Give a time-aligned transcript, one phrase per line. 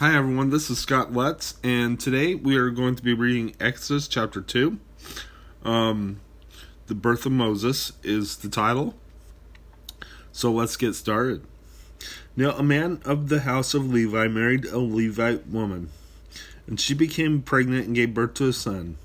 [0.00, 4.08] Hi everyone, this is Scott Lutz, and today we are going to be reading Exodus
[4.08, 4.78] chapter 2.
[5.62, 6.22] Um,
[6.86, 8.94] the birth of Moses is the title.
[10.32, 11.44] So let's get started.
[12.34, 15.90] Now, a man of the house of Levi married a Levite woman,
[16.66, 18.96] and she became pregnant and gave birth to a son.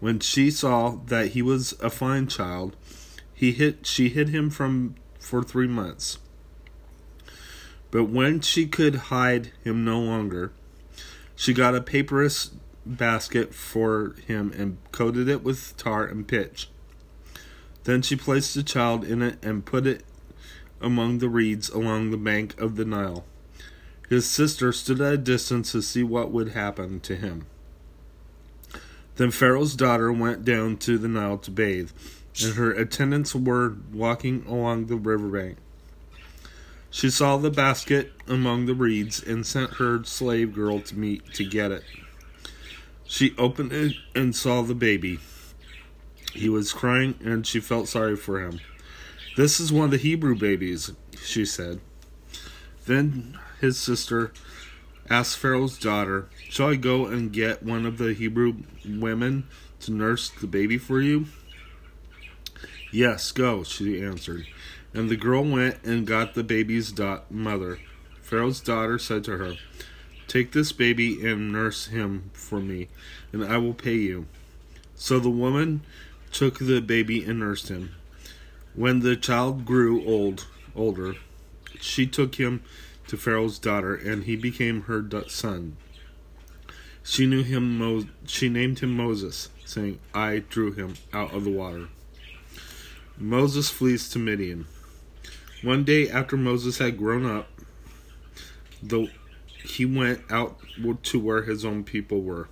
[0.00, 2.74] When she saw that he was a fine child,
[3.34, 6.16] he hid, she hid him from for three months.
[7.96, 10.52] But when she could hide him no longer,
[11.34, 12.50] she got a papyrus
[12.84, 16.68] basket for him and coated it with tar and pitch.
[17.84, 20.04] Then she placed the child in it and put it
[20.78, 23.24] among the reeds along the bank of the Nile.
[24.10, 27.46] His sister stood at a distance to see what would happen to him.
[29.14, 31.92] Then Pharaoh's daughter went down to the Nile to bathe,
[32.44, 35.56] and her attendants were walking along the riverbank.
[36.90, 41.44] She saw the basket among the reeds and sent her slave girl to meet to
[41.44, 41.84] get it.
[43.04, 45.18] She opened it and saw the baby.
[46.32, 48.60] He was crying and she felt sorry for him.
[49.36, 51.80] This is one of the Hebrew babies, she said.
[52.86, 54.32] Then his sister
[55.10, 59.46] asked Pharaoh's daughter, Shall I go and get one of the Hebrew women
[59.80, 61.26] to nurse the baby for you?
[62.92, 64.46] Yes, go, she answered.
[64.94, 66.94] And the girl went and got the baby's
[67.30, 67.80] mother.
[68.22, 69.54] Pharaoh's daughter said to her,
[70.26, 72.88] Take this baby and nurse him for me,
[73.32, 74.26] and I will pay you.
[74.96, 75.82] So the woman
[76.32, 77.94] took the baby and nursed him.
[78.74, 81.14] When the child grew old, older,
[81.80, 82.62] she took him
[83.06, 85.76] to Pharaoh's daughter, and he became her son.
[87.02, 87.78] She knew him.
[87.78, 91.88] Mo- she named him Moses, saying, "I drew him out of the water."
[93.16, 94.66] Moses flees to Midian.
[95.62, 97.48] One day after Moses had grown up,
[98.82, 99.10] the,
[99.64, 100.58] he went out
[101.04, 102.48] to where his own people were,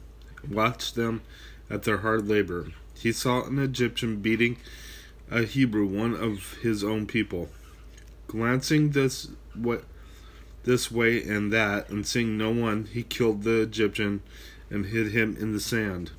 [0.48, 1.22] watched them
[1.68, 2.68] at their hard labor.
[2.98, 4.56] He saw an Egyptian beating
[5.30, 7.50] a Hebrew, one of his own people.
[8.26, 9.84] Glancing this what
[10.64, 14.22] this way and that, and seeing no one, he killed the Egyptian
[14.70, 16.10] and hid him in the sand.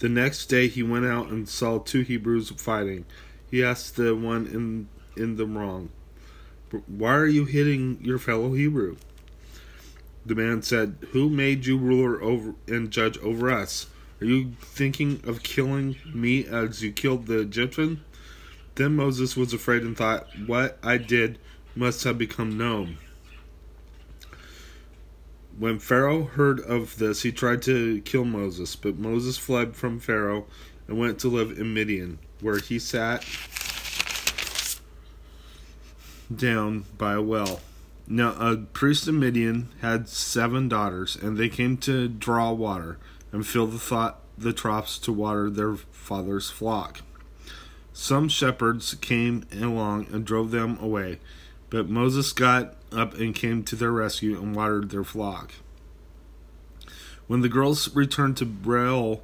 [0.00, 3.06] The next day he went out and saw two Hebrews fighting.
[3.50, 4.88] He asked the one in
[5.20, 5.90] in the wrong.
[6.86, 8.96] Why are you hitting your fellow Hebrew?
[10.24, 13.88] The man said, Who made you ruler over and judge over us?
[14.20, 18.04] Are you thinking of killing me as you killed the Egyptian?
[18.76, 21.38] Then Moses was afraid and thought, What I did
[21.74, 22.98] must have become known.
[25.58, 30.46] When Pharaoh heard of this, he tried to kill Moses, but Moses fled from Pharaoh
[30.90, 33.24] and went to live in Midian, where he sat
[36.34, 37.60] down by a well.
[38.08, 42.98] Now, a priest of Midian had seven daughters, and they came to draw water
[43.30, 47.02] and fill the, th- the troughs to water their father's flock.
[47.92, 51.20] Some shepherds came along and drove them away,
[51.68, 55.52] but Moses got up and came to their rescue and watered their flock.
[57.28, 59.22] When the girls returned to Reuel,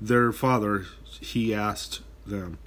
[0.00, 0.86] their father,
[1.24, 2.58] he asked them,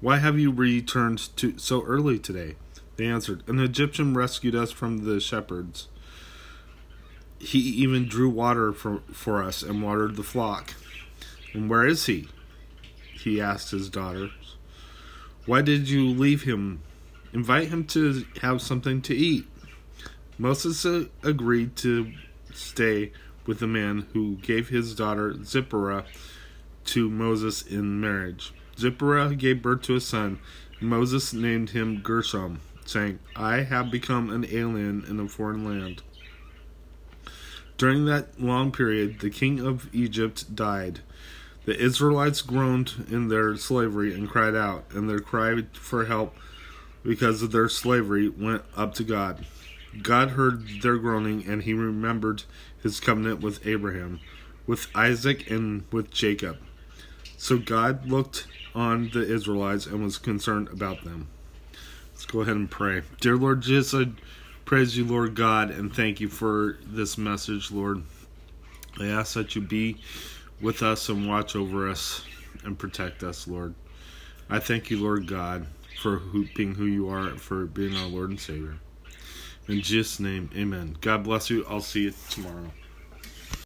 [0.00, 2.56] Why have you returned to so early today?
[2.96, 5.88] They answered, An Egyptian rescued us from the shepherds.
[7.38, 10.74] He even drew water for, for us and watered the flock.
[11.52, 12.28] And where is he?
[13.12, 14.56] He asked his daughters.
[15.44, 16.80] Why did you leave him?
[17.32, 19.46] Invite him to have something to eat.
[20.38, 22.12] Moses agreed to
[22.54, 23.12] stay
[23.46, 26.04] with the man who gave his daughter Zipporah
[26.86, 28.52] to Moses in marriage.
[28.78, 30.38] Zipporah gave birth to a son,
[30.80, 36.02] Moses named him Gershom saying, I have become an alien in a foreign land.
[37.76, 41.00] During that long period, the king of Egypt died.
[41.66, 46.34] The Israelites groaned in their slavery and cried out, and their cry for help
[47.02, 49.44] because of their slavery went up to God.
[50.02, 52.44] God heard their groaning, and he remembered
[52.82, 54.20] his covenant with Abraham,
[54.66, 56.58] with Isaac, and with Jacob.
[57.36, 61.28] So God looked on the Israelites and was concerned about them.
[62.12, 63.02] Let's go ahead and pray.
[63.20, 64.10] Dear Lord Jesus, I
[64.64, 68.02] praise you, Lord God, and thank you for this message, Lord.
[68.98, 69.98] I ask that you be
[70.60, 72.24] with us and watch over us
[72.64, 73.74] and protect us, Lord.
[74.48, 75.66] I thank you, Lord God,
[76.00, 78.76] for who, being who you are, for being our Lord and Savior.
[79.68, 80.96] In Jesus' name, amen.
[81.00, 81.66] God bless you.
[81.68, 82.70] I'll see you tomorrow.